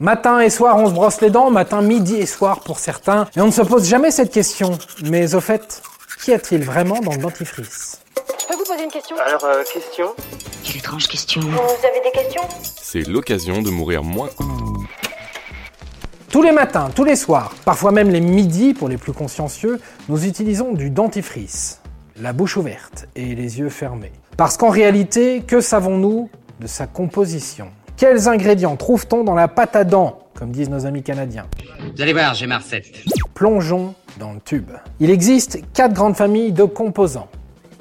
Matin 0.00 0.38
et 0.38 0.48
soir, 0.48 0.76
on 0.76 0.86
se 0.86 0.92
brosse 0.92 1.20
les 1.20 1.30
dents, 1.30 1.50
matin, 1.50 1.82
midi 1.82 2.14
et 2.14 2.26
soir 2.26 2.60
pour 2.60 2.78
certains, 2.78 3.26
et 3.36 3.40
on 3.40 3.46
ne 3.46 3.50
se 3.50 3.62
pose 3.62 3.84
jamais 3.88 4.12
cette 4.12 4.30
question. 4.30 4.78
Mais 5.02 5.34
au 5.34 5.40
fait, 5.40 5.82
qu'y 6.22 6.32
a-t-il 6.32 6.62
vraiment 6.62 7.00
dans 7.00 7.10
le 7.10 7.18
dentifrice? 7.18 8.00
Je 8.40 8.46
peux 8.46 8.54
vous 8.54 8.64
poser 8.64 8.84
une 8.84 8.92
question? 8.92 9.16
Alors, 9.18 9.44
euh, 9.44 9.64
question? 9.64 10.14
Quelle 10.62 10.76
étrange 10.76 11.08
question. 11.08 11.40
Vous 11.40 11.48
avez 11.50 12.00
des 12.04 12.12
questions? 12.12 12.42
C'est 12.80 13.08
l'occasion 13.08 13.60
de 13.60 13.70
mourir 13.70 14.04
moins. 14.04 14.28
Tous 16.30 16.42
les 16.42 16.52
matins, 16.52 16.90
tous 16.94 17.04
les 17.04 17.16
soirs, 17.16 17.52
parfois 17.64 17.90
même 17.90 18.10
les 18.10 18.20
midis 18.20 18.74
pour 18.74 18.88
les 18.88 18.98
plus 18.98 19.12
consciencieux, 19.12 19.80
nous 20.08 20.24
utilisons 20.26 20.74
du 20.74 20.90
dentifrice, 20.90 21.80
la 22.20 22.32
bouche 22.32 22.56
ouverte 22.56 23.08
et 23.16 23.34
les 23.34 23.58
yeux 23.58 23.70
fermés. 23.70 24.12
Parce 24.36 24.56
qu'en 24.56 24.70
réalité, 24.70 25.42
que 25.42 25.60
savons-nous 25.60 26.30
de 26.60 26.68
sa 26.68 26.86
composition? 26.86 27.72
Quels 27.98 28.28
ingrédients 28.28 28.76
trouve-t-on 28.76 29.24
dans 29.24 29.34
la 29.34 29.48
pâte 29.48 29.74
à 29.74 29.82
dents, 29.82 30.20
comme 30.34 30.52
disent 30.52 30.70
nos 30.70 30.86
amis 30.86 31.02
canadiens 31.02 31.46
Vous 31.80 32.00
allez 32.00 32.12
voir, 32.12 32.32
j'ai 32.32 32.46
ma 32.46 32.58
recette. 32.58 32.86
Plongeons 33.34 33.92
dans 34.20 34.32
le 34.34 34.38
tube. 34.38 34.70
Il 35.00 35.10
existe 35.10 35.58
quatre 35.74 35.94
grandes 35.94 36.14
familles 36.14 36.52
de 36.52 36.62
composants. 36.62 37.26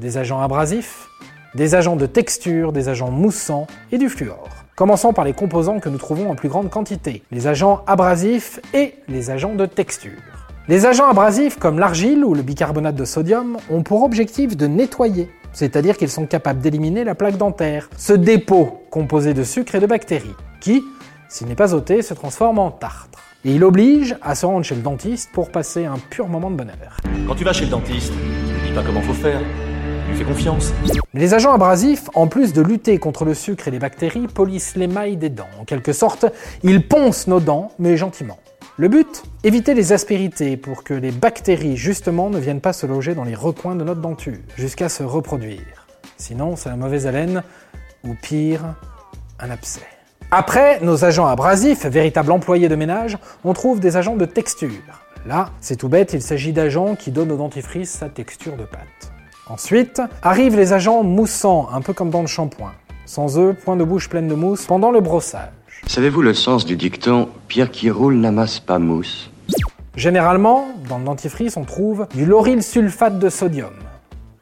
Des 0.00 0.16
agents 0.16 0.40
abrasifs, 0.40 1.06
des 1.54 1.74
agents 1.74 1.96
de 1.96 2.06
texture, 2.06 2.72
des 2.72 2.88
agents 2.88 3.10
moussants 3.10 3.66
et 3.92 3.98
du 3.98 4.08
fluor. 4.08 4.48
Commençons 4.74 5.12
par 5.12 5.26
les 5.26 5.34
composants 5.34 5.80
que 5.80 5.90
nous 5.90 5.98
trouvons 5.98 6.30
en 6.30 6.34
plus 6.34 6.48
grande 6.48 6.70
quantité, 6.70 7.22
les 7.30 7.46
agents 7.46 7.82
abrasifs 7.86 8.58
et 8.72 8.94
les 9.08 9.28
agents 9.28 9.54
de 9.54 9.66
texture. 9.66 10.22
Les 10.66 10.86
agents 10.86 11.10
abrasifs 11.10 11.58
comme 11.58 11.78
l'argile 11.78 12.24
ou 12.24 12.32
le 12.32 12.40
bicarbonate 12.40 12.96
de 12.96 13.04
sodium 13.04 13.58
ont 13.70 13.82
pour 13.82 14.02
objectif 14.02 14.56
de 14.56 14.66
nettoyer, 14.66 15.28
c'est-à-dire 15.56 15.96
qu'ils 15.96 16.10
sont 16.10 16.26
capables 16.26 16.60
d'éliminer 16.60 17.02
la 17.02 17.14
plaque 17.14 17.38
dentaire, 17.38 17.88
ce 17.96 18.12
dépôt 18.12 18.82
composé 18.90 19.32
de 19.32 19.42
sucre 19.42 19.74
et 19.74 19.80
de 19.80 19.86
bactéries, 19.86 20.34
qui, 20.60 20.82
s'il 21.30 21.46
n'est 21.46 21.54
pas 21.54 21.72
ôté, 21.72 22.02
se 22.02 22.12
transforme 22.12 22.58
en 22.58 22.70
tartre. 22.70 23.18
Et 23.42 23.54
il 23.54 23.64
oblige 23.64 24.16
à 24.20 24.34
se 24.34 24.44
rendre 24.44 24.66
chez 24.66 24.74
le 24.74 24.82
dentiste 24.82 25.30
pour 25.32 25.50
passer 25.50 25.86
un 25.86 25.96
pur 26.10 26.28
moment 26.28 26.50
de 26.50 26.56
bonheur. 26.56 26.98
Quand 27.26 27.34
tu 27.34 27.44
vas 27.44 27.54
chez 27.54 27.64
le 27.64 27.70
dentiste, 27.70 28.12
tu 28.12 28.52
lui 28.52 28.68
dis 28.68 28.74
pas 28.74 28.82
comment 28.82 29.00
faut 29.00 29.14
faire. 29.14 29.40
Tu 30.04 30.10
lui 30.10 30.18
fais 30.18 30.24
confiance. 30.24 30.74
Mais 31.14 31.20
les 31.20 31.32
agents 31.32 31.54
abrasifs, 31.54 32.10
en 32.14 32.26
plus 32.26 32.52
de 32.52 32.60
lutter 32.60 32.98
contre 32.98 33.24
le 33.24 33.32
sucre 33.32 33.66
et 33.66 33.70
les 33.70 33.78
bactéries, 33.78 34.26
polissent 34.26 34.76
l'émail 34.76 35.16
des 35.16 35.30
dents. 35.30 35.48
En 35.58 35.64
quelque 35.64 35.94
sorte, 35.94 36.26
ils 36.64 36.86
poncent 36.86 37.28
nos 37.28 37.40
dents, 37.40 37.72
mais 37.78 37.96
gentiment. 37.96 38.36
Le 38.78 38.88
but 38.88 39.22
Éviter 39.42 39.72
les 39.72 39.94
aspérités 39.94 40.58
pour 40.58 40.84
que 40.84 40.92
les 40.92 41.10
bactéries, 41.10 41.78
justement, 41.78 42.28
ne 42.28 42.38
viennent 42.38 42.60
pas 42.60 42.74
se 42.74 42.84
loger 42.84 43.14
dans 43.14 43.24
les 43.24 43.34
recoins 43.34 43.74
de 43.74 43.82
notre 43.82 44.02
denture, 44.02 44.36
jusqu'à 44.54 44.90
se 44.90 45.02
reproduire. 45.02 45.86
Sinon, 46.18 46.56
c'est 46.56 46.68
la 46.68 46.76
mauvaise 46.76 47.06
haleine, 47.06 47.42
ou 48.04 48.14
pire, 48.20 48.74
un 49.40 49.50
abcès. 49.50 49.80
Après, 50.30 50.80
nos 50.80 51.06
agents 51.06 51.26
abrasifs, 51.26 51.86
véritables 51.86 52.30
employés 52.30 52.68
de 52.68 52.76
ménage, 52.76 53.16
on 53.44 53.54
trouve 53.54 53.80
des 53.80 53.96
agents 53.96 54.16
de 54.16 54.26
texture. 54.26 54.68
Là, 55.26 55.48
c'est 55.62 55.76
tout 55.76 55.88
bête, 55.88 56.12
il 56.12 56.20
s'agit 56.20 56.52
d'agents 56.52 56.96
qui 56.96 57.10
donnent 57.10 57.32
au 57.32 57.38
dentifrice 57.38 57.90
sa 57.90 58.10
texture 58.10 58.58
de 58.58 58.64
pâte. 58.64 59.10
Ensuite, 59.48 60.02
arrivent 60.22 60.56
les 60.56 60.74
agents 60.74 61.02
moussants, 61.02 61.70
un 61.72 61.80
peu 61.80 61.94
comme 61.94 62.10
dans 62.10 62.20
le 62.20 62.26
shampoing. 62.26 62.74
Sans 63.06 63.38
eux, 63.38 63.54
point 63.54 63.76
de 63.76 63.84
bouche 63.84 64.08
pleine 64.08 64.26
de 64.26 64.34
mousse 64.34 64.66
pendant 64.66 64.90
le 64.90 65.00
brossage. 65.00 65.48
Savez-vous 65.86 66.22
le 66.22 66.34
sens 66.34 66.66
du 66.66 66.74
dicton 66.74 67.28
Pierre 67.46 67.70
qui 67.70 67.88
roule 67.88 68.16
n'amasse 68.16 68.58
pas 68.58 68.80
mousse 68.80 69.30
Généralement, 69.94 70.66
dans 70.88 70.98
le 70.98 71.04
dentifrice, 71.04 71.56
on 71.56 71.64
trouve 71.64 72.08
du 72.14 72.26
lauryl 72.26 72.64
sulfate 72.64 73.20
de 73.20 73.28
sodium. 73.28 73.72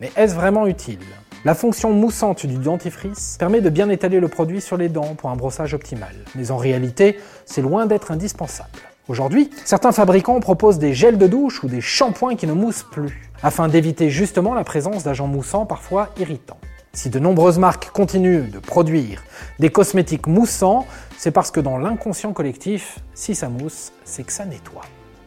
Mais 0.00 0.10
est-ce 0.16 0.34
vraiment 0.34 0.66
utile? 0.66 1.00
La 1.44 1.54
fonction 1.54 1.92
moussante 1.92 2.46
du 2.46 2.56
dentifrice 2.56 3.36
permet 3.38 3.60
de 3.60 3.68
bien 3.68 3.90
étaler 3.90 4.20
le 4.20 4.28
produit 4.28 4.62
sur 4.62 4.78
les 4.78 4.88
dents 4.88 5.14
pour 5.14 5.28
un 5.28 5.36
brossage 5.36 5.74
optimal. 5.74 6.14
Mais 6.34 6.50
en 6.50 6.56
réalité, 6.56 7.18
c'est 7.44 7.62
loin 7.62 7.84
d'être 7.84 8.10
indispensable. 8.10 8.70
Aujourd'hui, 9.08 9.50
certains 9.66 9.92
fabricants 9.92 10.40
proposent 10.40 10.78
des 10.78 10.94
gels 10.94 11.18
de 11.18 11.26
douche 11.26 11.62
ou 11.62 11.68
des 11.68 11.82
shampoings 11.82 12.36
qui 12.36 12.46
ne 12.46 12.54
moussent 12.54 12.86
plus, 12.90 13.30
afin 13.42 13.68
d'éviter 13.68 14.08
justement 14.08 14.54
la 14.54 14.64
présence 14.64 15.04
d'agents 15.04 15.28
moussants 15.28 15.66
parfois 15.66 16.08
irritants. 16.18 16.58
Si 16.96 17.10
de 17.10 17.18
nombreuses 17.18 17.58
marques 17.58 17.90
continuent 17.90 18.50
de 18.50 18.58
produire 18.58 19.22
des 19.58 19.68
cosmétiques 19.68 20.26
moussants, 20.26 20.86
c'est 21.18 21.30
parce 21.30 21.50
que 21.50 21.60
dans 21.60 21.76
l'inconscient 21.76 22.32
collectif, 22.32 23.00
si 23.12 23.34
ça 23.34 23.50
mousse, 23.50 23.92
c'est 24.06 24.22
que 24.22 24.32
ça 24.32 24.46
nettoie. 24.46 24.86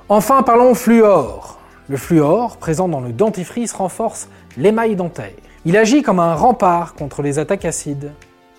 Enfin, 0.10 0.42
parlons 0.42 0.74
fluor. 0.74 1.60
Le 1.88 1.96
fluor, 1.96 2.58
présent 2.58 2.90
dans 2.90 3.02
le 3.02 3.14
dentifrice, 3.14 3.72
renforce 3.74 4.30
l'émail 4.58 4.96
dentaire. 4.96 5.30
Il 5.64 5.78
agit 5.78 6.02
comme 6.02 6.20
un 6.20 6.34
rempart 6.34 6.96
contre 6.96 7.22
les 7.22 7.38
attaques 7.38 7.66
acides. 7.66 8.14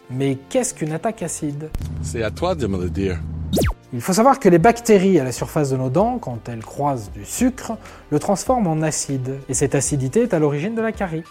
Mais 0.08 0.38
qu'est-ce 0.48 0.72
qu'une 0.72 0.92
attaque 0.92 1.24
acide? 1.24 1.68
C'est 2.02 2.22
à 2.22 2.30
toi 2.30 2.54
de 2.54 2.68
me 2.68 2.80
le 2.80 2.90
dire. 2.90 3.18
Il 3.92 4.00
faut 4.00 4.12
savoir 4.12 4.38
que 4.38 4.48
les 4.48 4.58
bactéries 4.58 5.18
à 5.18 5.24
la 5.24 5.32
surface 5.32 5.70
de 5.70 5.76
nos 5.76 5.90
dents, 5.90 6.18
quand 6.18 6.48
elles 6.48 6.64
croisent 6.64 7.10
du 7.10 7.24
sucre, 7.24 7.72
le 8.10 8.20
transforment 8.20 8.68
en 8.68 8.82
acide. 8.82 9.40
Et 9.48 9.54
cette 9.54 9.74
acidité 9.74 10.22
est 10.22 10.32
à 10.32 10.38
l'origine 10.38 10.76
de 10.76 10.82
la 10.82 10.92
carie. 10.92 11.24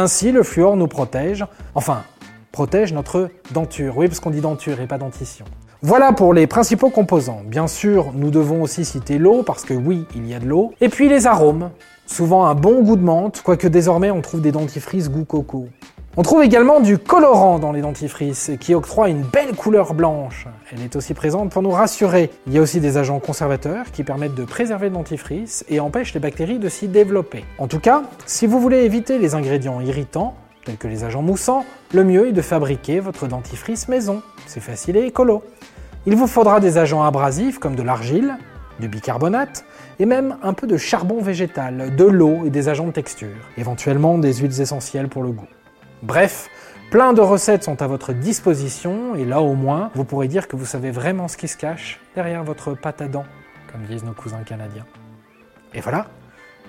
Ainsi, 0.00 0.30
le 0.30 0.44
fluor 0.44 0.76
nous 0.76 0.86
protège, 0.86 1.44
enfin, 1.74 2.04
protège 2.52 2.92
notre 2.92 3.30
denture. 3.50 3.98
Oui, 3.98 4.06
parce 4.06 4.20
qu'on 4.20 4.30
dit 4.30 4.40
denture 4.40 4.80
et 4.80 4.86
pas 4.86 4.96
dentition. 4.96 5.44
Voilà 5.82 6.12
pour 6.12 6.32
les 6.32 6.46
principaux 6.46 6.88
composants. 6.88 7.42
Bien 7.44 7.66
sûr, 7.66 8.12
nous 8.14 8.30
devons 8.30 8.62
aussi 8.62 8.84
citer 8.84 9.18
l'eau, 9.18 9.42
parce 9.42 9.64
que 9.64 9.74
oui, 9.74 10.06
il 10.14 10.24
y 10.28 10.34
a 10.34 10.38
de 10.38 10.46
l'eau. 10.46 10.72
Et 10.80 10.88
puis 10.88 11.08
les 11.08 11.26
arômes. 11.26 11.70
Souvent 12.06 12.46
un 12.46 12.54
bon 12.54 12.84
goût 12.84 12.94
de 12.94 13.02
menthe, 13.02 13.42
quoique 13.42 13.66
désormais 13.66 14.12
on 14.12 14.20
trouve 14.20 14.40
des 14.40 14.52
dentifrices 14.52 15.10
goût 15.10 15.24
coco. 15.24 15.66
On 16.20 16.22
trouve 16.22 16.42
également 16.42 16.80
du 16.80 16.98
colorant 16.98 17.60
dans 17.60 17.70
les 17.70 17.80
dentifrices 17.80 18.50
qui 18.58 18.74
octroie 18.74 19.08
une 19.08 19.22
belle 19.22 19.54
couleur 19.54 19.94
blanche. 19.94 20.48
Elle 20.72 20.82
est 20.82 20.96
aussi 20.96 21.14
présente 21.14 21.52
pour 21.52 21.62
nous 21.62 21.70
rassurer. 21.70 22.32
Il 22.48 22.52
y 22.52 22.58
a 22.58 22.60
aussi 22.60 22.80
des 22.80 22.96
agents 22.96 23.20
conservateurs 23.20 23.92
qui 23.92 24.02
permettent 24.02 24.34
de 24.34 24.44
préserver 24.44 24.88
le 24.88 24.94
dentifrice 24.94 25.64
et 25.68 25.78
empêchent 25.78 26.14
les 26.14 26.18
bactéries 26.18 26.58
de 26.58 26.68
s'y 26.68 26.88
développer. 26.88 27.44
En 27.58 27.68
tout 27.68 27.78
cas, 27.78 28.02
si 28.26 28.48
vous 28.48 28.58
voulez 28.58 28.78
éviter 28.78 29.20
les 29.20 29.36
ingrédients 29.36 29.80
irritants, 29.80 30.34
tels 30.64 30.76
que 30.76 30.88
les 30.88 31.04
agents 31.04 31.22
moussants, 31.22 31.64
le 31.94 32.02
mieux 32.02 32.26
est 32.26 32.32
de 32.32 32.42
fabriquer 32.42 32.98
votre 32.98 33.28
dentifrice 33.28 33.86
maison. 33.86 34.20
C'est 34.44 34.58
facile 34.58 34.96
et 34.96 35.06
écolo. 35.06 35.44
Il 36.04 36.16
vous 36.16 36.26
faudra 36.26 36.58
des 36.58 36.78
agents 36.78 37.04
abrasifs 37.04 37.60
comme 37.60 37.76
de 37.76 37.84
l'argile, 37.84 38.38
du 38.80 38.88
bicarbonate 38.88 39.64
et 40.00 40.04
même 40.04 40.36
un 40.42 40.52
peu 40.52 40.66
de 40.66 40.78
charbon 40.78 41.22
végétal, 41.22 41.94
de 41.94 42.04
l'eau 42.04 42.44
et 42.44 42.50
des 42.50 42.68
agents 42.68 42.88
de 42.88 42.92
texture, 42.92 43.28
éventuellement 43.56 44.18
des 44.18 44.34
huiles 44.34 44.60
essentielles 44.60 45.06
pour 45.06 45.22
le 45.22 45.30
goût. 45.30 45.46
Bref, 46.02 46.48
plein 46.90 47.12
de 47.12 47.20
recettes 47.20 47.64
sont 47.64 47.82
à 47.82 47.86
votre 47.86 48.12
disposition 48.12 49.14
et 49.14 49.24
là 49.24 49.40
au 49.40 49.54
moins, 49.54 49.90
vous 49.94 50.04
pourrez 50.04 50.28
dire 50.28 50.48
que 50.48 50.56
vous 50.56 50.66
savez 50.66 50.90
vraiment 50.90 51.28
ce 51.28 51.36
qui 51.36 51.48
se 51.48 51.56
cache 51.56 52.00
derrière 52.14 52.44
votre 52.44 52.74
pâte 52.74 53.02
à 53.02 53.08
dents, 53.08 53.26
comme 53.72 53.82
disent 53.82 54.04
nos 54.04 54.12
cousins 54.12 54.42
canadiens. 54.44 54.86
Et 55.74 55.80
voilà, 55.80 56.06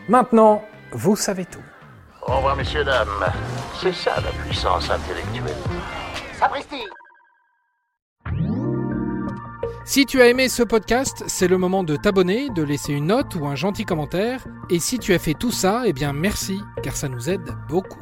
maintenant, 0.08 0.64
vous 0.92 1.16
savez 1.16 1.46
tout. 1.46 1.64
Au 2.28 2.38
revoir, 2.38 2.56
messieurs, 2.56 2.84
dames. 2.84 3.08
C'est 3.82 3.94
ça 3.94 4.16
la 4.22 4.32
puissance 4.44 4.90
intellectuelle. 4.90 5.56
Sapristi 6.38 6.84
Si 9.86 10.06
tu 10.06 10.22
as 10.22 10.28
aimé 10.28 10.50
ce 10.50 10.64
podcast, 10.64 11.24
c'est 11.28 11.48
le 11.48 11.58
moment 11.58 11.84
de 11.84 11.96
t'abonner, 11.96 12.50
de 12.50 12.62
laisser 12.62 12.94
une 12.94 13.08
note 13.08 13.36
ou 13.36 13.46
un 13.48 13.56
gentil 13.56 13.86
commentaire. 13.86 14.46
Et 14.70 14.80
si 14.80 15.00
tu 15.00 15.14
as 15.14 15.20
fait 15.20 15.34
tout 15.34 15.52
ça, 15.52 15.84
eh 15.86 15.94
bien 15.94 16.14
merci, 16.14 16.60
car 16.84 16.96
ça 16.96 17.08
nous 17.08 17.30
aide 17.30 17.56
beaucoup. 17.70 18.00